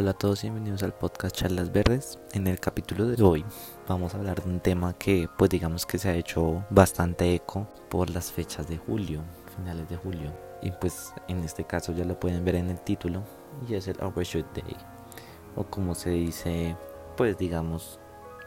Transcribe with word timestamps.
Hola 0.00 0.12
a 0.12 0.14
todos 0.14 0.44
y 0.44 0.46
bienvenidos 0.46 0.84
al 0.84 0.94
podcast 0.94 1.34
Charlas 1.34 1.72
Verdes. 1.72 2.20
En 2.32 2.46
el 2.46 2.60
capítulo 2.60 3.08
de 3.08 3.20
hoy 3.20 3.44
vamos 3.88 4.14
a 4.14 4.18
hablar 4.18 4.40
de 4.40 4.48
un 4.48 4.60
tema 4.60 4.92
que 4.92 5.28
pues 5.36 5.50
digamos 5.50 5.86
que 5.86 5.98
se 5.98 6.08
ha 6.08 6.14
hecho 6.14 6.64
bastante 6.70 7.34
eco 7.34 7.66
por 7.88 8.08
las 8.08 8.30
fechas 8.30 8.68
de 8.68 8.78
julio, 8.78 9.22
finales 9.56 9.88
de 9.88 9.96
julio. 9.96 10.32
Y 10.62 10.70
pues 10.70 11.12
en 11.26 11.40
este 11.42 11.64
caso 11.64 11.92
ya 11.92 12.04
lo 12.04 12.20
pueden 12.20 12.44
ver 12.44 12.54
en 12.54 12.70
el 12.70 12.78
título 12.78 13.24
y 13.68 13.74
es 13.74 13.88
el 13.88 14.00
Overshoot 14.00 14.46
Day. 14.54 14.76
O 15.56 15.64
como 15.64 15.96
se 15.96 16.10
dice 16.10 16.76
pues 17.16 17.36
digamos 17.36 17.98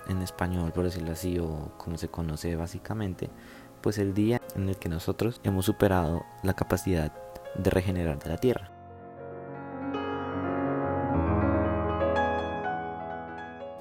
en 0.07 0.21
español 0.21 0.71
por 0.71 0.85
decirlo 0.85 1.12
así 1.12 1.38
o 1.38 1.73
como 1.77 1.98
se 1.98 2.07
conoce 2.07 2.55
básicamente 2.55 3.29
pues 3.81 3.98
el 3.98 4.13
día 4.13 4.41
en 4.55 4.70
el 4.70 4.77
que 4.77 4.88
nosotros 4.88 5.41
hemos 5.43 5.65
superado 5.65 6.23
la 6.43 6.54
capacidad 6.54 7.12
de 7.55 7.70
regenerar 7.70 8.20
de 8.20 8.29
la 8.29 8.38
Tierra. 8.38 8.80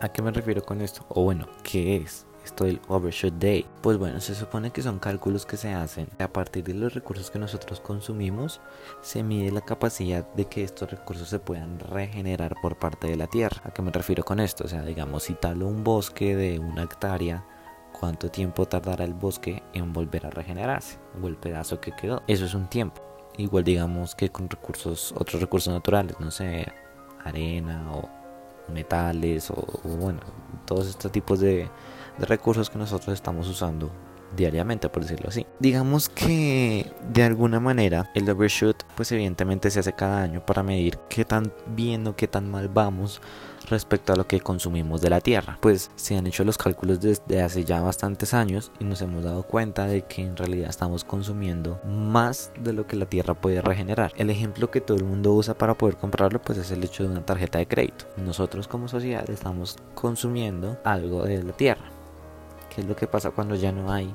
¿A 0.02 0.08
qué 0.08 0.22
me 0.22 0.30
refiero 0.30 0.62
con 0.62 0.80
esto? 0.80 1.04
O 1.10 1.24
bueno, 1.24 1.46
¿qué 1.62 1.96
es 1.96 2.26
esto 2.42 2.64
del 2.64 2.80
Overshoot 2.88 3.34
Day? 3.34 3.66
Pues 3.82 3.98
bueno, 3.98 4.18
se 4.18 4.34
supone 4.34 4.70
que 4.70 4.80
son 4.80 4.98
cálculos 4.98 5.44
que 5.44 5.58
se 5.58 5.74
hacen 5.74 6.08
a 6.18 6.28
partir 6.28 6.64
de 6.64 6.72
los 6.72 6.94
recursos 6.94 7.30
que 7.30 7.38
nosotros 7.38 7.80
consumimos, 7.80 8.62
se 9.02 9.22
mide 9.22 9.52
la 9.52 9.60
capacidad 9.60 10.24
de 10.32 10.46
que 10.46 10.64
estos 10.64 10.90
recursos 10.90 11.28
se 11.28 11.38
puedan 11.38 11.78
regenerar 11.78 12.54
por 12.62 12.78
parte 12.78 13.08
de 13.08 13.16
la 13.18 13.26
Tierra. 13.26 13.60
¿A 13.62 13.72
qué 13.72 13.82
me 13.82 13.90
refiero 13.90 14.24
con 14.24 14.40
esto? 14.40 14.64
O 14.64 14.68
sea, 14.68 14.82
digamos, 14.82 15.24
si 15.24 15.34
talo 15.34 15.66
un 15.66 15.84
bosque 15.84 16.34
de 16.34 16.58
una 16.58 16.84
hectárea, 16.84 17.44
¿cuánto 17.92 18.30
tiempo 18.30 18.66
tardará 18.66 19.04
el 19.04 19.12
bosque 19.12 19.62
en 19.74 19.92
volver 19.92 20.24
a 20.24 20.30
regenerarse? 20.30 20.98
O 21.22 21.28
el 21.28 21.36
pedazo 21.36 21.78
que 21.78 21.92
quedó. 21.92 22.22
Eso 22.26 22.46
es 22.46 22.54
un 22.54 22.68
tiempo. 22.68 23.02
Igual 23.36 23.64
digamos 23.64 24.14
que 24.14 24.30
con 24.30 24.48
recursos, 24.48 25.12
otros 25.12 25.42
recursos 25.42 25.74
naturales, 25.74 26.18
no 26.20 26.30
sé, 26.30 26.72
arena 27.22 27.92
o 27.92 28.19
metales 28.70 29.50
o, 29.50 29.64
bueno, 29.84 30.20
todos 30.66 30.88
estos 30.88 31.10
tipos 31.12 31.40
de, 31.40 31.68
recursos 32.18 32.68
que 32.68 32.76
nosotros 32.76 33.14
estamos 33.14 33.48
usando 33.48 33.90
diariamente, 34.36 34.88
por 34.88 35.02
decirlo 35.02 35.28
así. 35.28 35.46
Digamos 35.58 36.08
que 36.08 36.90
de 37.12 37.22
alguna 37.22 37.60
manera 37.60 38.10
el 38.14 38.28
overshoot, 38.28 38.84
pues 38.94 39.12
evidentemente 39.12 39.70
se 39.70 39.80
hace 39.80 39.92
cada 39.92 40.22
año 40.22 40.44
para 40.44 40.62
medir 40.62 40.98
qué 41.08 41.24
tan 41.24 41.52
bien 41.74 42.06
o 42.06 42.16
qué 42.16 42.28
tan 42.28 42.50
mal 42.50 42.68
vamos 42.68 43.20
respecto 43.68 44.12
a 44.12 44.16
lo 44.16 44.26
que 44.26 44.40
consumimos 44.40 45.00
de 45.00 45.10
la 45.10 45.20
Tierra. 45.20 45.58
Pues 45.60 45.90
se 45.96 46.16
han 46.16 46.26
hecho 46.26 46.44
los 46.44 46.58
cálculos 46.58 47.00
desde 47.00 47.42
hace 47.42 47.64
ya 47.64 47.80
bastantes 47.80 48.34
años 48.34 48.72
y 48.78 48.84
nos 48.84 49.00
hemos 49.02 49.24
dado 49.24 49.42
cuenta 49.44 49.86
de 49.86 50.02
que 50.02 50.22
en 50.22 50.36
realidad 50.36 50.70
estamos 50.70 51.04
consumiendo 51.04 51.80
más 51.86 52.52
de 52.60 52.72
lo 52.72 52.86
que 52.86 52.96
la 52.96 53.06
Tierra 53.06 53.34
puede 53.34 53.62
regenerar. 53.62 54.12
El 54.16 54.30
ejemplo 54.30 54.70
que 54.70 54.80
todo 54.80 54.96
el 54.96 55.04
mundo 55.04 55.32
usa 55.32 55.54
para 55.54 55.74
poder 55.74 55.96
comprarlo 55.96 56.40
pues 56.42 56.58
es 56.58 56.70
el 56.70 56.84
hecho 56.84 57.04
de 57.04 57.10
una 57.10 57.24
tarjeta 57.24 57.58
de 57.58 57.66
crédito. 57.66 58.06
Nosotros 58.16 58.68
como 58.68 58.88
sociedad 58.88 59.28
estamos 59.30 59.76
consumiendo 59.94 60.78
algo 60.84 61.24
de 61.24 61.42
la 61.42 61.52
Tierra 61.52 61.89
qué 62.74 62.80
es 62.80 62.86
lo 62.86 62.96
que 62.96 63.06
pasa 63.06 63.30
cuando 63.30 63.54
ya 63.54 63.72
no 63.72 63.92
hay 63.92 64.14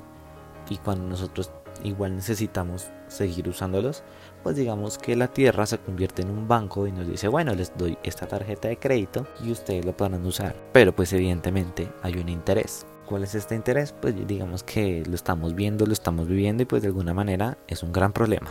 y 0.69 0.77
cuando 0.77 1.05
nosotros 1.05 1.51
igual 1.83 2.15
necesitamos 2.15 2.87
seguir 3.07 3.47
usándolos, 3.47 4.03
pues 4.43 4.55
digamos 4.55 4.97
que 4.97 5.15
la 5.15 5.27
tierra 5.27 5.65
se 5.65 5.77
convierte 5.77 6.21
en 6.21 6.31
un 6.31 6.47
banco 6.47 6.87
y 6.87 6.91
nos 6.91 7.07
dice, 7.07 7.27
bueno, 7.27 7.53
les 7.53 7.75
doy 7.77 7.97
esta 8.03 8.27
tarjeta 8.27 8.67
de 8.67 8.77
crédito 8.77 9.27
y 9.43 9.51
ustedes 9.51 9.85
lo 9.85 9.95
podrán 9.95 10.25
usar. 10.25 10.55
Pero 10.71 10.95
pues 10.95 11.13
evidentemente 11.13 11.91
hay 12.01 12.17
un 12.17 12.29
interés. 12.29 12.85
¿Cuál 13.05 13.23
es 13.23 13.35
este 13.35 13.53
interés? 13.53 13.93
Pues 13.93 14.15
digamos 14.27 14.63
que 14.63 15.03
lo 15.07 15.13
estamos 15.13 15.53
viendo, 15.53 15.85
lo 15.85 15.93
estamos 15.93 16.27
viviendo 16.27 16.63
y 16.63 16.65
pues 16.65 16.81
de 16.81 16.87
alguna 16.87 17.13
manera 17.13 17.57
es 17.67 17.83
un 17.83 17.91
gran 17.91 18.13
problema. 18.13 18.49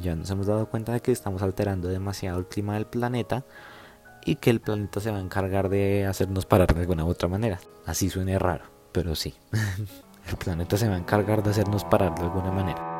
Ya 0.00 0.14
nos 0.14 0.30
hemos 0.30 0.46
dado 0.46 0.66
cuenta 0.66 0.92
de 0.92 1.00
que 1.00 1.12
estamos 1.12 1.42
alterando 1.42 1.88
demasiado 1.88 2.38
el 2.38 2.46
clima 2.46 2.74
del 2.74 2.86
planeta 2.86 3.44
y 4.24 4.36
que 4.36 4.50
el 4.50 4.60
planeta 4.60 5.00
se 5.00 5.10
va 5.10 5.18
a 5.18 5.22
encargar 5.22 5.68
de 5.68 6.06
hacernos 6.06 6.46
parar 6.46 6.74
de 6.74 6.80
alguna 6.80 7.04
u 7.04 7.08
otra 7.08 7.28
manera. 7.28 7.58
Así 7.86 8.08
suene 8.10 8.38
raro 8.38 8.77
pero 8.92 9.14
sí, 9.14 9.34
el 10.28 10.36
planeta 10.36 10.76
se 10.76 10.88
va 10.88 10.94
a 10.94 10.98
encargar 10.98 11.42
de 11.42 11.50
hacernos 11.50 11.84
parar 11.84 12.14
de 12.14 12.22
alguna 12.22 12.50
manera. 12.50 12.98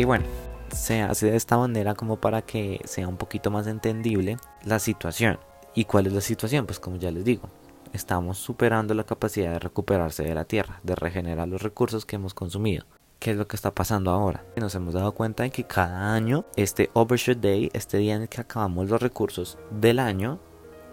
Y 0.00 0.04
bueno, 0.04 0.24
se 0.72 1.02
hace 1.02 1.30
de 1.30 1.36
esta 1.36 1.58
manera 1.58 1.94
como 1.94 2.16
para 2.16 2.40
que 2.40 2.80
sea 2.86 3.06
un 3.06 3.18
poquito 3.18 3.50
más 3.50 3.66
entendible 3.66 4.38
la 4.64 4.78
situación. 4.78 5.38
¿Y 5.74 5.84
cuál 5.84 6.06
es 6.06 6.14
la 6.14 6.22
situación? 6.22 6.64
Pues 6.64 6.80
como 6.80 6.96
ya 6.96 7.10
les 7.10 7.22
digo, 7.22 7.50
estamos 7.92 8.38
superando 8.38 8.94
la 8.94 9.04
capacidad 9.04 9.52
de 9.52 9.58
recuperarse 9.58 10.22
de 10.22 10.34
la 10.34 10.44
Tierra, 10.44 10.80
de 10.82 10.94
regenerar 10.94 11.48
los 11.48 11.62
recursos 11.62 12.06
que 12.06 12.16
hemos 12.16 12.34
consumido. 12.34 12.84
¿Qué 13.18 13.32
es 13.32 13.36
lo 13.36 13.46
que 13.46 13.56
está 13.56 13.74
pasando 13.74 14.10
ahora? 14.10 14.44
Nos 14.56 14.74
hemos 14.74 14.94
dado 14.94 15.12
cuenta 15.12 15.42
de 15.42 15.50
que 15.50 15.64
cada 15.64 16.14
año, 16.14 16.46
este 16.56 16.90
Overshoot 16.94 17.38
Day, 17.38 17.70
este 17.74 17.98
día 17.98 18.14
en 18.14 18.22
el 18.22 18.28
que 18.28 18.40
acabamos 18.40 18.88
los 18.88 19.02
recursos 19.02 19.58
del 19.70 19.98
año, 19.98 20.38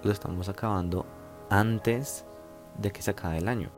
lo 0.03 0.11
estamos 0.11 0.49
acabando 0.49 1.05
antes 1.49 2.25
de 2.77 2.91
que 2.91 3.01
se 3.01 3.11
acabe 3.11 3.37
el 3.37 3.47
año. 3.47 3.76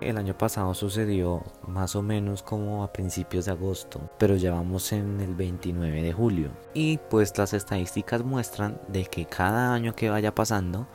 El 0.00 0.16
año 0.16 0.36
pasado 0.36 0.72
sucedió 0.72 1.42
más 1.66 1.94
o 1.94 2.00
menos 2.00 2.42
como 2.42 2.82
a 2.82 2.92
principios 2.92 3.44
de 3.44 3.52
agosto, 3.52 4.00
pero 4.18 4.34
ya 4.34 4.52
vamos 4.52 4.92
en 4.92 5.20
el 5.20 5.34
29 5.34 6.02
de 6.02 6.12
julio. 6.14 6.50
Y 6.72 6.96
pues 6.96 7.36
las 7.36 7.52
estadísticas 7.52 8.24
muestran 8.24 8.80
de 8.88 9.04
que 9.04 9.26
cada 9.26 9.74
año 9.74 9.94
que 9.94 10.08
vaya 10.08 10.34
pasando, 10.34 10.86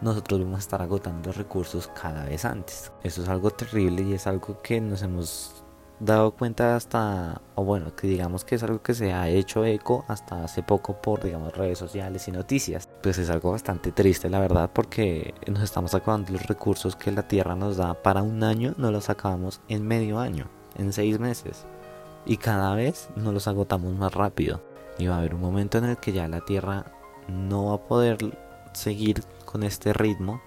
nosotros 0.00 0.40
vamos 0.40 0.56
a 0.56 0.60
estar 0.60 0.80
agotando 0.80 1.32
recursos 1.32 1.88
cada 1.88 2.24
vez 2.24 2.44
antes. 2.44 2.92
Eso 3.02 3.22
es 3.22 3.28
algo 3.28 3.50
terrible 3.50 4.02
y 4.02 4.14
es 4.14 4.28
algo 4.28 4.62
que 4.62 4.80
nos 4.80 5.02
hemos 5.02 5.61
dado 6.04 6.32
cuenta 6.32 6.74
hasta, 6.74 7.40
o 7.54 7.64
bueno, 7.64 7.94
que 7.94 8.08
digamos 8.08 8.44
que 8.44 8.56
es 8.56 8.62
algo 8.64 8.82
que 8.82 8.92
se 8.92 9.12
ha 9.12 9.28
hecho 9.28 9.64
eco 9.64 10.04
hasta 10.08 10.42
hace 10.42 10.62
poco 10.62 11.00
por, 11.00 11.22
digamos, 11.22 11.56
redes 11.56 11.78
sociales 11.78 12.26
y 12.26 12.32
noticias. 12.32 12.88
Pues 13.02 13.18
es 13.18 13.30
algo 13.30 13.52
bastante 13.52 13.92
triste, 13.92 14.28
la 14.28 14.40
verdad, 14.40 14.70
porque 14.72 15.32
nos 15.46 15.62
estamos 15.62 15.94
acabando 15.94 16.32
los 16.32 16.46
recursos 16.46 16.96
que 16.96 17.12
la 17.12 17.28
Tierra 17.28 17.54
nos 17.54 17.76
da 17.76 17.94
para 17.94 18.22
un 18.22 18.42
año, 18.42 18.74
no 18.78 18.90
los 18.90 19.10
acabamos 19.10 19.60
en 19.68 19.86
medio 19.86 20.18
año, 20.18 20.48
en 20.76 20.92
seis 20.92 21.20
meses. 21.20 21.66
Y 22.26 22.36
cada 22.36 22.74
vez 22.74 23.08
nos 23.14 23.32
los 23.32 23.46
agotamos 23.46 23.94
más 23.94 24.12
rápido. 24.12 24.60
Y 24.98 25.06
va 25.06 25.14
a 25.14 25.18
haber 25.18 25.36
un 25.36 25.40
momento 25.40 25.78
en 25.78 25.84
el 25.84 25.98
que 25.98 26.12
ya 26.12 26.26
la 26.26 26.40
Tierra 26.40 26.86
no 27.28 27.66
va 27.66 27.74
a 27.74 27.82
poder 27.82 28.18
seguir 28.72 29.22
con 29.44 29.62
este 29.62 29.92
ritmo 29.92 30.42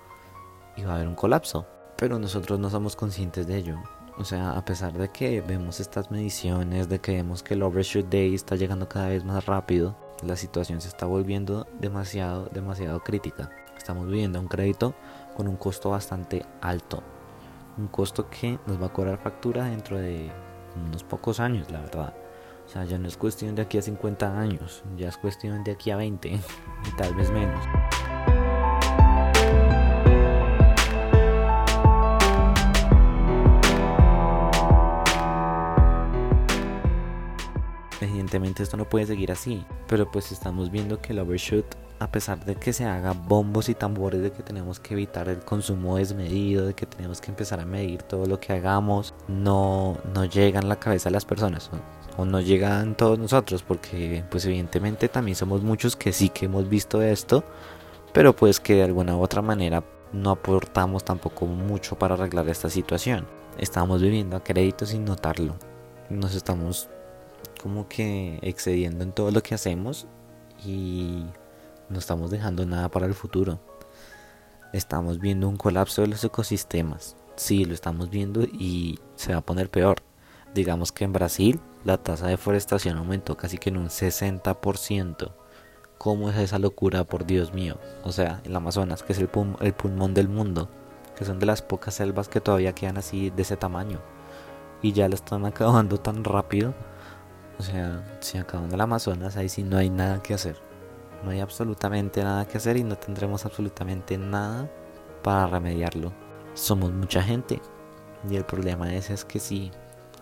y 0.76 0.84
va 0.84 0.94
a 0.94 0.96
haber 0.96 1.08
un 1.08 1.16
colapso. 1.16 1.66
Pero 1.98 2.20
nosotros 2.20 2.60
no 2.60 2.70
somos 2.70 2.98
conscientes 2.98 3.48
de 3.48 3.58
ello. 3.58 3.78
O 4.18 4.24
sea, 4.24 4.52
a 4.52 4.64
pesar 4.64 4.94
de 4.94 5.10
que 5.10 5.42
vemos 5.42 5.80
estas 5.80 6.10
mediciones, 6.10 6.88
de 6.88 7.00
que 7.00 7.12
vemos 7.12 7.44
que 7.44 7.54
el 7.54 7.64
overshoot 7.64 8.08
day 8.10 8.34
está 8.34 8.56
llegando 8.56 8.88
cada 8.88 9.10
vez 9.10 9.26
más 9.26 9.46
rápido, 9.46 9.98
la 10.24 10.38
situación 10.38 10.80
se 10.80 10.88
está 10.88 11.06
volviendo 11.06 11.68
demasiado, 11.80 12.46
demasiado 12.54 13.04
crítica. 13.04 13.50
Estamos 13.78 14.08
viviendo 14.08 14.40
un 14.40 14.48
crédito 14.48 14.96
con 15.36 15.48
un 15.50 15.58
costo 15.58 15.90
bastante 15.90 16.46
alto. 16.62 17.04
Un 17.78 17.88
costo 17.88 18.30
que 18.30 18.58
nos 18.66 18.82
va 18.82 18.88
a 18.88 18.94
cobrar 18.94 19.20
factura 19.20 19.66
dentro 19.66 19.98
de 19.98 20.32
unos 20.88 21.04
pocos 21.04 21.42
años, 21.42 21.70
la 21.70 21.82
verdad. 21.82 22.14
O 22.66 22.70
sea, 22.70 22.86
ya 22.86 22.98
no 22.98 23.08
es 23.08 23.18
cuestión 23.18 23.54
de 23.54 23.64
aquí 23.64 23.78
a 23.78 23.82
50 23.82 24.40
años, 24.40 24.84
ya 24.98 25.10
es 25.10 25.18
cuestión 25.18 25.64
de 25.64 25.74
aquí 25.74 25.92
a 25.92 25.98
20 25.98 26.30
y 26.30 26.96
tal 26.98 27.14
vez 27.16 27.30
menos. 27.32 27.64
Evidentemente 38.36 38.64
esto 38.64 38.78
no 38.78 38.88
puede 38.88 39.06
seguir 39.06 39.32
así, 39.32 39.66
pero 39.88 40.10
pues 40.12 40.32
estamos 40.32 40.70
viendo 40.70 41.02
que 41.02 41.14
el 41.14 41.20
overshoot, 41.20 41.66
a 42.00 42.12
pesar 42.12 42.44
de 42.44 42.56
que 42.56 42.74
se 42.74 42.86
haga 42.86 43.14
bombos 43.14 43.70
y 43.70 43.74
tambores 43.74 44.22
de 44.22 44.32
que 44.32 44.44
tenemos 44.44 44.80
que 44.80 44.94
evitar 44.94 45.30
el 45.30 45.40
consumo 45.40 45.98
desmedido, 45.98 46.66
de 46.66 46.74
que 46.74 46.86
tenemos 46.86 47.22
que 47.22 47.32
empezar 47.32 47.60
a 47.60 47.66
medir 47.66 48.04
todo 48.04 48.26
lo 48.26 48.40
que 48.40 48.54
hagamos, 48.54 49.14
no, 49.28 49.98
no 50.14 50.26
llega 50.26 50.60
en 50.60 50.68
la 50.68 50.78
cabeza 50.78 51.10
de 51.10 51.14
las 51.14 51.26
personas 51.26 51.72
o, 52.18 52.26
no 52.26 52.40
llegan 52.40 52.96
todos 52.96 53.20
nosotros, 53.20 53.64
porque 53.64 54.24
pues 54.30 54.46
evidentemente 54.46 55.10
también 55.10 55.36
somos 55.36 55.62
muchos 55.64 55.96
que 55.96 56.14
sí 56.14 56.30
que 56.30 56.46
hemos 56.46 56.70
visto 56.70 57.02
esto, 57.02 57.44
pero 58.14 58.36
pues 58.36 58.60
que 58.60 58.76
de 58.76 58.84
alguna 58.84 59.18
u 59.18 59.22
otra 59.22 59.42
manera 59.42 59.84
no 60.14 60.32
aportamos 60.32 61.04
tampoco 61.04 61.46
mucho 61.46 61.98
para 61.98 62.16
arreglar 62.16 62.48
esta 62.48 62.70
situación. 62.70 63.28
Estamos 63.58 64.02
viviendo 64.02 64.38
a 64.38 64.44
crédito 64.44 64.86
sin 64.86 65.04
notarlo. 65.04 65.56
Nos 66.10 66.36
estamos 66.36 66.90
como 67.66 67.88
que 67.88 68.38
excediendo 68.44 69.04
en 69.04 69.12
todo 69.12 69.32
lo 69.32 69.42
que 69.42 69.56
hacemos 69.56 70.06
y 70.64 71.26
no 71.90 71.98
estamos 71.98 72.30
dejando 72.30 72.64
nada 72.64 72.90
para 72.90 73.08
el 73.08 73.16
futuro. 73.16 73.60
Estamos 74.72 75.18
viendo 75.18 75.50
un 75.50 75.58
colapso 75.58 76.04
de 76.04 76.10
los 76.10 76.24
ecosistemas. 76.24 77.16
Sí, 77.36 77.66
lo 77.66 77.74
estamos 77.74 78.12
viendo 78.12 78.44
y 78.44 79.00
se 79.16 79.32
va 79.32 79.40
a 79.40 79.46
poner 79.46 79.72
peor. 79.72 80.04
Digamos 80.54 80.92
que 80.92 81.06
en 81.06 81.14
Brasil 81.14 81.60
la 81.84 81.98
tasa 81.98 82.26
de 82.26 82.34
deforestación 82.34 83.00
aumentó 83.00 83.36
casi 83.36 83.58
que 83.58 83.72
en 83.72 83.78
un 83.78 83.88
60%. 83.88 85.32
¿Cómo 85.98 86.30
es 86.30 86.38
esa 86.38 86.60
locura, 86.60 87.04
por 87.04 87.26
Dios 87.26 87.52
mío? 87.52 87.80
O 88.04 88.12
sea, 88.12 88.42
el 88.44 88.56
Amazonas, 88.56 89.02
que 89.02 89.14
es 89.14 89.18
el, 89.18 89.30
el 89.62 89.74
pulmón 89.74 90.14
del 90.14 90.30
mundo, 90.30 90.70
que 91.18 91.26
son 91.26 91.40
de 91.40 91.48
las 91.48 91.64
pocas 91.64 91.96
selvas 91.96 92.30
que 92.30 92.42
todavía 92.42 92.76
quedan 92.76 93.00
así 93.00 93.32
de 93.32 93.42
ese 93.42 93.58
tamaño. 93.58 94.02
Y 94.84 94.92
ya 94.92 95.10
lo 95.10 95.16
están 95.16 95.48
acabando 95.48 95.98
tan 95.98 96.24
rápido. 96.24 96.76
O 97.58 97.64
sea, 97.64 98.04
si 98.20 98.38
acaban 98.38 98.72
el 98.72 98.82
Amazonas, 98.82 99.38
ahí 99.38 99.50
sí 99.50 99.64
no 99.64 99.78
hay 99.78 99.90
nada 99.90 100.22
que 100.22 100.34
hacer. 100.34 100.58
No 101.24 101.32
hay 101.32 101.40
absolutamente 101.40 102.24
nada 102.24 102.46
que 102.46 102.58
hacer 102.58 102.78
y 102.78 102.84
no 102.84 102.98
tendremos 102.98 103.46
absolutamente 103.46 104.18
nada 104.18 104.70
para 105.24 105.48
remediarlo. 105.48 106.12
Somos 106.54 106.92
mucha 106.92 107.24
gente. 107.24 107.62
Y 108.30 108.36
el 108.36 108.46
problema 108.46 108.94
es, 108.94 109.10
es 109.10 109.26
que 109.26 109.40
si, 109.40 109.72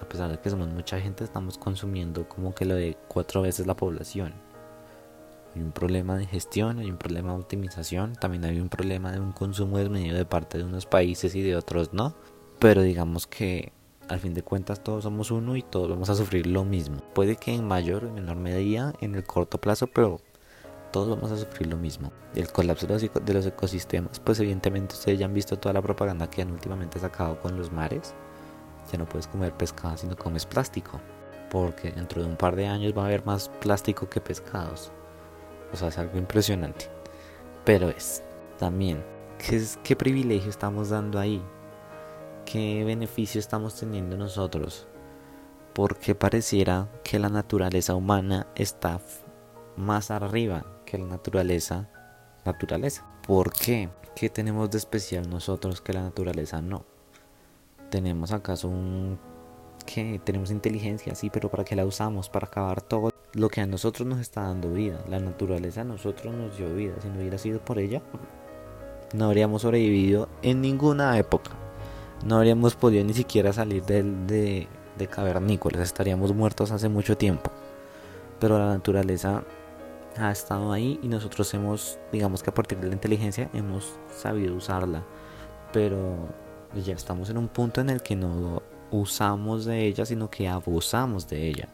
a 0.01 0.07
pesar 0.07 0.29
de 0.29 0.39
que 0.39 0.49
somos 0.49 0.67
mucha 0.69 0.99
gente, 0.99 1.23
estamos 1.23 1.57
consumiendo 1.57 2.27
como 2.27 2.53
que 2.53 2.65
lo 2.65 2.75
de 2.75 2.97
cuatro 3.07 3.41
veces 3.41 3.67
la 3.67 3.75
población. 3.75 4.33
Hay 5.55 5.61
un 5.61 5.71
problema 5.71 6.17
de 6.17 6.25
gestión, 6.25 6.79
hay 6.79 6.89
un 6.89 6.97
problema 6.97 7.33
de 7.33 7.39
optimización, 7.39 8.13
también 8.13 8.45
hay 8.45 8.59
un 8.59 8.69
problema 8.69 9.11
de 9.11 9.19
un 9.19 9.33
consumo 9.33 9.77
desmedido 9.77 10.17
de 10.17 10.25
parte 10.25 10.57
de 10.57 10.63
unos 10.63 10.85
países 10.85 11.35
y 11.35 11.41
de 11.41 11.55
otros 11.55 11.93
no. 11.93 12.15
Pero 12.59 12.81
digamos 12.81 13.27
que 13.27 13.71
al 14.07 14.19
fin 14.19 14.33
de 14.33 14.41
cuentas 14.41 14.83
todos 14.83 15.03
somos 15.03 15.31
uno 15.31 15.55
y 15.55 15.61
todos 15.61 15.89
vamos 15.89 16.09
a 16.09 16.15
sufrir 16.15 16.47
lo 16.47 16.63
mismo. 16.63 17.02
Puede 17.13 17.35
que 17.35 17.53
en 17.53 17.67
mayor 17.67 18.05
o 18.05 18.11
menor 18.11 18.37
medida 18.37 18.93
en 18.99 19.13
el 19.15 19.23
corto 19.23 19.59
plazo, 19.59 19.87
pero 19.87 20.19
todos 20.91 21.09
vamos 21.09 21.31
a 21.31 21.37
sufrir 21.37 21.67
lo 21.67 21.77
mismo. 21.77 22.11
El 22.35 22.51
colapso 22.51 22.87
de 22.87 23.33
los 23.33 23.45
ecosistemas, 23.45 24.19
pues 24.19 24.39
evidentemente 24.39 24.95
ustedes 24.95 25.19
ya 25.19 25.25
han 25.25 25.33
visto 25.33 25.57
toda 25.57 25.73
la 25.73 25.81
propaganda 25.81 26.29
que 26.29 26.41
han 26.41 26.51
últimamente 26.51 26.99
sacado 26.99 27.39
con 27.39 27.57
los 27.57 27.71
mares. 27.71 28.13
Ya 28.91 28.97
no 28.97 29.05
puedes 29.05 29.27
comer 29.27 29.53
pescado 29.53 29.97
si 29.97 30.07
no 30.07 30.15
comes 30.15 30.45
plástico, 30.45 30.99
porque 31.49 31.91
dentro 31.91 32.21
de 32.21 32.27
un 32.27 32.35
par 32.35 32.55
de 32.55 32.67
años 32.67 32.93
va 32.97 33.03
a 33.03 33.05
haber 33.05 33.25
más 33.25 33.49
plástico 33.49 34.09
que 34.09 34.21
pescados. 34.21 34.91
O 35.71 35.77
sea, 35.77 35.87
es 35.87 35.97
algo 35.97 36.17
impresionante. 36.17 36.89
Pero 37.65 37.89
es 37.89 38.23
también, 38.59 39.03
¿qué, 39.37 39.55
es, 39.55 39.79
qué 39.83 39.95
privilegio 39.95 40.49
estamos 40.49 40.89
dando 40.89 41.19
ahí? 41.19 41.41
¿Qué 42.45 42.83
beneficio 42.83 43.39
estamos 43.39 43.75
teniendo 43.79 44.17
nosotros? 44.17 44.87
Porque 45.73 46.15
pareciera 46.15 46.89
que 47.03 47.19
la 47.19 47.29
naturaleza 47.29 47.95
humana 47.95 48.47
está 48.55 49.01
más 49.75 50.11
arriba 50.11 50.65
que 50.85 50.97
la 50.97 51.05
naturaleza 51.05 51.89
naturaleza. 52.45 53.05
¿Por 53.25 53.51
qué? 53.53 53.89
¿Qué 54.15 54.29
tenemos 54.29 54.69
de 54.69 54.77
especial 54.77 55.29
nosotros 55.29 55.81
que 55.81 55.93
la 55.93 56.03
naturaleza 56.03 56.61
no? 56.61 56.85
¿Tenemos 57.89 58.31
acaso 58.31 58.67
un... 58.67 59.17
¿Qué? 59.85 60.19
Tenemos 60.23 60.51
inteligencia, 60.51 61.15
sí, 61.15 61.29
pero 61.29 61.49
¿para 61.49 61.63
qué 61.63 61.75
la 61.75 61.85
usamos? 61.85 62.29
Para 62.29 62.47
acabar 62.47 62.81
todo 62.81 63.09
lo 63.33 63.49
que 63.49 63.61
a 63.61 63.65
nosotros 63.65 64.07
nos 64.07 64.19
está 64.19 64.43
dando 64.43 64.71
vida. 64.71 65.03
La 65.09 65.19
naturaleza 65.19 65.81
a 65.81 65.85
nosotros 65.85 66.33
nos 66.33 66.57
dio 66.57 66.73
vida. 66.73 66.93
Si 67.01 67.09
no 67.09 67.19
hubiera 67.19 67.37
sido 67.37 67.59
por 67.59 67.79
ella, 67.79 68.01
no 69.13 69.25
habríamos 69.25 69.63
sobrevivido 69.63 70.29
en 70.41 70.61
ninguna 70.61 71.17
época. 71.17 71.51
No 72.25 72.37
habríamos 72.37 72.75
podido 72.75 73.03
ni 73.03 73.13
siquiera 73.13 73.51
salir 73.51 73.83
de, 73.83 74.03
de, 74.03 74.67
de 74.97 75.07
cavernícolas. 75.07 75.81
Estaríamos 75.81 76.33
muertos 76.33 76.71
hace 76.71 76.89
mucho 76.89 77.17
tiempo. 77.17 77.51
Pero 78.39 78.57
la 78.57 78.67
naturaleza 78.67 79.43
ha 80.17 80.31
estado 80.31 80.71
ahí 80.71 80.99
y 81.01 81.07
nosotros 81.07 81.53
hemos, 81.53 81.99
digamos 82.11 82.43
que 82.43 82.49
a 82.49 82.53
partir 82.53 82.79
de 82.79 82.87
la 82.87 82.93
inteligencia, 82.93 83.49
hemos 83.53 83.93
sabido 84.15 84.55
usarla. 84.55 85.03
Pero 85.71 86.15
ya 86.85 86.93
estamos 86.93 87.29
en 87.29 87.37
un 87.37 87.47
punto 87.47 87.81
en 87.81 87.89
el 87.89 88.01
que 88.01 88.15
no 88.15 88.61
usamos 88.91 89.65
de 89.65 89.85
ella, 89.85 90.05
sino 90.05 90.29
que 90.29 90.47
abusamos 90.47 91.27
de 91.27 91.47
ella 91.47 91.69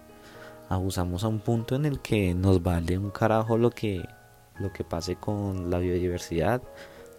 abusamos 0.69 1.24
a 1.24 1.27
un 1.27 1.39
punto 1.39 1.75
en 1.75 1.86
el 1.86 2.00
que 2.00 2.33
nos 2.33 2.62
vale 2.62 2.98
un 2.98 3.10
carajo 3.10 3.57
lo 3.57 3.71
que, 3.71 4.07
lo 4.60 4.71
que 4.71 4.83
pase 4.83 5.16
con 5.16 5.69
la 5.69 5.80
biodiversidad, 5.80 6.62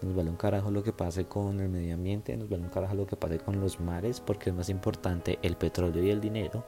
nos 0.03 0.15
vale 0.15 0.31
un 0.31 0.37
carajo 0.37 0.71
lo 0.71 0.83
que 0.83 0.93
pase 0.93 1.27
con 1.27 1.61
el 1.61 1.69
medio 1.69 1.95
ambiente, 1.95 2.37
nos 2.37 2.49
vale 2.49 2.65
un 2.65 2.71
carajo 2.71 2.95
lo 2.95 3.07
que 3.07 3.17
pase 3.17 3.39
con 3.39 3.61
los 3.61 3.81
mares, 3.81 4.21
porque 4.21 4.51
es 4.51 4.57
más 4.57 4.69
importante 4.69 5.39
el 5.43 5.57
petróleo 5.57 6.03
y 6.03 6.11
el 6.11 6.21
dinero. 6.21 6.65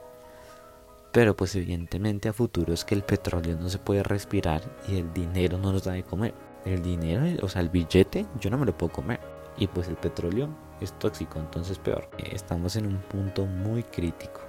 Pero 1.11 1.35
pues 1.35 1.55
evidentemente 1.55 2.29
a 2.29 2.33
futuro 2.33 2.73
es 2.73 2.85
que 2.85 2.95
el 2.95 3.03
petróleo 3.03 3.57
no 3.59 3.69
se 3.69 3.77
puede 3.77 4.03
respirar 4.03 4.61
y 4.87 4.97
el 4.97 5.13
dinero 5.13 5.57
no 5.57 5.71
nos 5.71 5.83
da 5.83 5.93
de 5.93 6.03
comer. 6.03 6.33
El 6.65 6.81
dinero, 6.81 7.45
o 7.45 7.49
sea, 7.49 7.61
el 7.61 7.69
billete, 7.69 8.25
yo 8.39 8.49
no 8.49 8.57
me 8.57 8.65
lo 8.65 8.75
puedo 8.77 8.91
comer. 8.93 9.19
Y 9.57 9.67
pues 9.67 9.87
el 9.87 9.95
petróleo 9.95 10.49
es 10.81 10.91
tóxico, 10.97 11.39
entonces 11.39 11.77
peor. 11.77 12.09
Estamos 12.17 12.75
en 12.75 12.87
un 12.87 12.97
punto 12.97 13.45
muy 13.45 13.83
crítico 13.83 14.41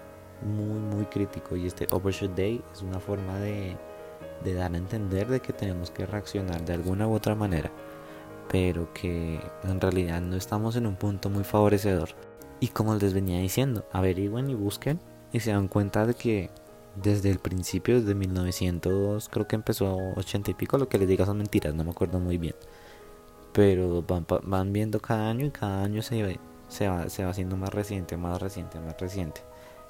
muy 0.42 0.78
muy 0.78 1.06
crítico 1.06 1.56
y 1.56 1.66
este 1.66 1.86
overshoot 1.90 2.34
day 2.34 2.62
es 2.72 2.82
una 2.82 3.00
forma 3.00 3.38
de, 3.38 3.76
de 4.44 4.54
dar 4.54 4.74
a 4.74 4.76
entender 4.76 5.26
de 5.28 5.40
que 5.40 5.52
tenemos 5.52 5.90
que 5.90 6.06
reaccionar 6.06 6.64
de 6.64 6.74
alguna 6.74 7.06
u 7.06 7.14
otra 7.14 7.34
manera 7.34 7.70
pero 8.54 8.92
que 8.94 9.40
en 9.64 9.80
realidad 9.80 10.20
no 10.20 10.36
estamos 10.36 10.76
en 10.76 10.86
un 10.86 10.94
punto 10.94 11.28
muy 11.28 11.42
favorecedor 11.42 12.10
y 12.60 12.68
como 12.68 12.94
les 12.94 13.12
venía 13.12 13.40
diciendo 13.40 13.84
averigüen 13.90 14.48
y 14.48 14.54
busquen 14.54 15.00
y 15.32 15.40
se 15.40 15.50
dan 15.50 15.66
cuenta 15.66 16.06
de 16.06 16.14
que 16.14 16.50
desde 16.94 17.32
el 17.32 17.40
principio 17.40 17.98
desde 17.98 18.14
1900 18.14 19.28
creo 19.28 19.48
que 19.48 19.56
empezó 19.56 19.96
80 20.14 20.52
y 20.52 20.54
pico 20.54 20.78
lo 20.78 20.88
que 20.88 20.98
les 20.98 21.08
diga 21.08 21.26
son 21.26 21.38
mentiras 21.38 21.74
no 21.74 21.82
me 21.82 21.90
acuerdo 21.90 22.20
muy 22.20 22.38
bien 22.38 22.54
pero 23.52 24.02
van, 24.02 24.24
van 24.44 24.72
viendo 24.72 25.00
cada 25.00 25.30
año 25.30 25.46
y 25.46 25.50
cada 25.50 25.82
año 25.82 26.00
se, 26.00 26.38
se, 26.68 26.86
va, 26.86 27.08
se 27.08 27.24
va 27.24 27.30
haciendo 27.30 27.56
más 27.56 27.74
reciente 27.74 28.16
más 28.16 28.40
reciente 28.40 28.78
más 28.78 28.96
reciente 29.00 29.40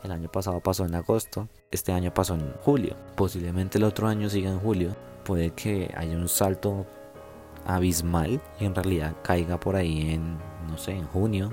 el 0.02 0.10
año 0.10 0.30
pasado 0.30 0.60
pasó 0.60 0.84
en 0.84 0.94
agosto, 0.94 1.48
este 1.70 1.90
año 1.90 2.12
pasó 2.12 2.34
en 2.34 2.52
julio. 2.60 2.94
Posiblemente 3.16 3.78
el 3.78 3.84
otro 3.84 4.06
año 4.06 4.28
siga 4.28 4.50
en 4.50 4.58
julio. 4.58 4.94
Puede 5.24 5.52
que 5.52 5.94
haya 5.96 6.14
un 6.14 6.28
salto 6.28 6.84
abismal 7.66 8.40
y 8.60 8.64
en 8.64 8.74
realidad 8.74 9.14
caiga 9.22 9.58
por 9.58 9.76
ahí 9.76 10.12
en, 10.12 10.38
no 10.68 10.78
sé, 10.78 10.92
en 10.92 11.06
junio. 11.06 11.50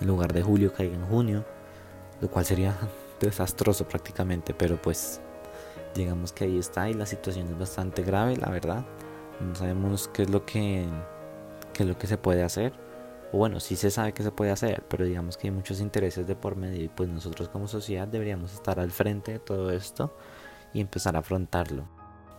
En 0.00 0.08
lugar 0.08 0.32
de 0.32 0.42
julio 0.42 0.72
caiga 0.72 0.94
en 0.94 1.06
junio. 1.06 1.44
Lo 2.20 2.28
cual 2.30 2.44
sería 2.44 2.76
desastroso 3.20 3.86
prácticamente, 3.86 4.54
pero 4.54 4.80
pues 4.80 5.20
digamos 5.94 6.32
que 6.32 6.44
ahí 6.44 6.58
está 6.58 6.88
y 6.88 6.94
la 6.94 7.06
situación 7.06 7.48
es 7.48 7.58
bastante 7.58 8.02
grave, 8.02 8.36
la 8.36 8.50
verdad. 8.50 8.84
No 9.40 9.54
sabemos 9.54 10.08
qué 10.08 10.22
es 10.22 10.30
lo 10.30 10.44
que, 10.44 10.86
qué 11.72 11.82
es 11.82 11.88
lo 11.88 11.98
que 11.98 12.06
se 12.06 12.18
puede 12.18 12.42
hacer 12.42 12.72
o 13.32 13.38
bueno, 13.38 13.60
sí 13.60 13.76
se 13.76 13.90
sabe 13.90 14.12
que 14.12 14.22
se 14.22 14.30
puede 14.30 14.50
hacer, 14.50 14.84
pero 14.88 15.06
digamos 15.06 15.38
que 15.38 15.48
hay 15.48 15.52
muchos 15.52 15.80
intereses 15.80 16.26
de 16.26 16.36
por 16.36 16.54
medio 16.54 16.84
y 16.84 16.88
pues 16.88 17.08
nosotros 17.08 17.48
como 17.48 17.66
sociedad 17.66 18.06
deberíamos 18.06 18.52
estar 18.52 18.78
al 18.78 18.90
frente 18.90 19.32
de 19.32 19.38
todo 19.38 19.70
esto 19.70 20.14
y 20.74 20.80
empezar 20.80 21.16
a 21.16 21.20
afrontarlo. 21.20 21.88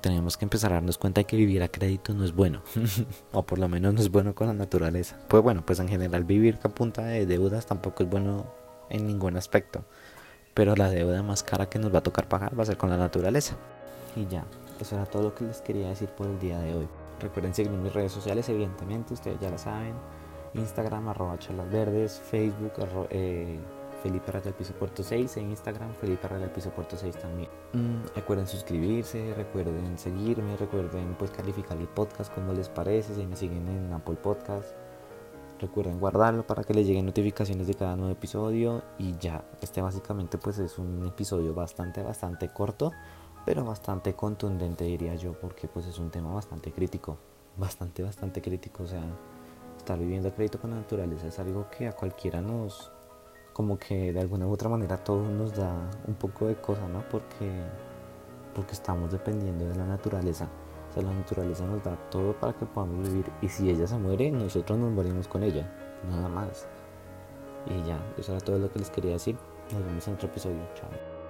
Tenemos 0.04 0.36
que 0.36 0.44
empezar 0.44 0.74
a 0.74 0.76
darnos 0.76 0.98
cuenta 0.98 1.22
de 1.22 1.26
que 1.26 1.38
vivir 1.38 1.64
a 1.64 1.70
crédito 1.70 2.14
no 2.14 2.26
es 2.26 2.36
bueno, 2.36 2.62
o 3.32 3.44
por 3.44 3.58
lo 3.58 3.70
menos 3.70 3.94
no 3.94 4.02
es 4.02 4.12
bueno 4.12 4.36
con 4.36 4.48
la 4.48 4.54
naturaleza. 4.54 5.18
Pues 5.30 5.42
bueno, 5.42 5.66
pues 5.66 5.80
en 5.80 5.88
general 5.88 6.26
vivir 6.26 6.60
a 6.62 6.68
punta 6.68 7.04
de 7.04 7.26
deudas 7.26 7.68
tampoco 7.68 8.04
es 8.04 8.10
bueno 8.10 8.54
en 8.90 9.08
ningún 9.08 9.38
aspecto, 9.38 9.86
pero 10.54 10.76
la 10.76 10.90
deuda 10.90 11.24
más 11.24 11.42
cara 11.42 11.70
que 11.70 11.80
nos 11.80 11.94
va 11.94 12.00
a 12.00 12.04
tocar 12.04 12.28
pagar 12.28 12.60
va 12.60 12.64
a 12.64 12.66
ser 12.66 12.76
con 12.76 12.90
la 12.90 12.98
naturaleza. 12.98 13.56
Y 14.18 14.28
ya, 14.28 14.44
eso 14.78 14.96
era 14.96 15.06
todo 15.06 15.24
lo 15.24 15.36
que 15.36 15.46
les 15.46 15.62
quería 15.62 15.88
decir 15.88 16.10
por 16.10 16.28
el 16.28 16.38
día 16.38 16.60
de 16.60 16.76
hoy. 16.76 16.88
Recuerden 17.22 17.54
seguirme 17.54 17.78
en 17.78 17.84
mis 17.84 17.94
redes 17.94 18.12
sociales, 18.12 18.50
evidentemente, 18.50 19.14
ustedes 19.14 19.40
ya 19.40 19.50
lo 19.50 19.58
saben. 19.58 19.94
Instagram 20.54 21.08
arroba 21.08 21.40
charlas 21.40 21.72
verdes, 21.72 22.22
Facebook 22.30 22.74
eh, 23.10 23.58
Felipe 24.04 24.32
Raya 24.34 24.44
del 24.44 24.54
Piso 24.54 24.74
Puerto 24.74 25.02
6 25.02 25.38
e 25.38 25.42
Instagram 25.42 25.94
Felipe 25.94 26.28
Raya 26.28 26.42
del 26.42 26.52
Piso 26.52 26.70
Puerto 26.72 26.98
6 26.98 27.16
también. 27.16 27.50
Mm, 27.72 28.14
recuerden 28.14 28.46
suscribirse, 28.46 29.34
recuerden 29.34 29.98
seguirme, 29.98 30.58
recuerden 30.58 31.16
pues 31.18 31.32
calificar 31.32 31.78
el 31.78 31.88
podcast 31.88 32.34
como 32.36 32.52
les 32.52 32.68
parece, 32.68 33.16
si 33.16 33.26
me 33.26 33.38
siguen 33.38 33.66
en 33.70 33.94
Apple 33.94 34.18
Podcast. 34.22 34.70
Recuerden 35.60 36.00
guardarlo 36.00 36.46
para 36.46 36.66
que 36.66 36.74
les 36.74 36.86
lleguen 36.86 37.06
notificaciones 37.06 37.68
de 37.68 37.76
cada 37.76 37.96
nuevo 37.96 38.12
episodio 38.12 38.84
y 38.98 39.16
ya, 39.18 39.46
este 39.62 39.82
básicamente 39.82 40.38
pues 40.38 40.60
es 40.60 40.78
un 40.78 41.06
episodio 41.08 41.54
bastante 41.54 42.04
bastante 42.04 42.50
corto, 42.50 42.92
pero 43.46 43.64
bastante 43.64 44.14
contundente 44.14 44.84
diría 44.84 45.16
yo 45.16 45.32
porque 45.40 45.70
pues 45.70 45.86
es 45.86 45.98
un 46.00 46.10
tema 46.10 46.34
bastante 46.34 46.74
crítico, 46.74 47.18
bastante 47.56 48.04
bastante 48.04 48.42
crítico, 48.42 48.84
o 48.84 48.88
sea, 48.88 49.04
estar 49.78 49.98
viviendo 49.98 50.28
a 50.28 50.32
crédito 50.32 50.60
con 50.60 50.72
la 50.72 50.78
naturaleza 50.78 51.28
es 51.28 51.40
algo 51.40 51.70
que 51.70 51.88
a 51.88 51.94
cualquiera 51.94 52.42
nos, 52.42 52.92
como 53.54 53.78
que 53.78 54.12
de 54.12 54.20
alguna 54.20 54.48
u 54.48 54.52
otra 54.52 54.68
manera 54.68 54.96
a 54.96 55.04
todos 55.04 55.30
nos 55.30 55.56
da 55.56 55.72
un 56.08 56.16
poco 56.16 56.48
de 56.48 56.56
cosa, 56.56 56.88
¿no? 56.88 57.04
Porque, 57.10 57.50
porque 58.54 58.74
estamos 58.74 59.12
dependiendo 59.12 59.66
de 59.66 59.76
la 59.76 59.86
naturaleza. 59.86 60.48
O 60.90 60.94
sea, 60.94 61.04
la 61.04 61.14
naturaleza 61.14 61.66
nos 61.66 61.84
da 61.84 61.96
todo 62.10 62.34
para 62.34 62.54
que 62.54 62.66
podamos 62.66 63.08
vivir. 63.08 63.26
Y 63.42 63.48
si 63.50 63.70
ella 63.70 63.88
se 63.88 63.98
muere, 63.98 64.32
nosotros 64.32 64.78
nos 64.78 64.92
morimos 64.92 65.28
con 65.28 65.44
ella. 65.44 65.72
Nada 66.10 66.28
más. 66.28 66.68
Y 67.68 67.88
ya, 67.88 68.00
eso 68.18 68.34
era 68.34 68.42
todo 68.42 68.60
lo 68.60 68.72
que 68.72 68.80
les 68.80 68.90
quería 68.90 69.12
decir. 69.14 69.38
Nos 69.72 69.86
vemos 69.86 70.08
en 70.08 70.16
otro 70.16 70.28
episodio. 70.28 70.60
Chao. 70.76 71.23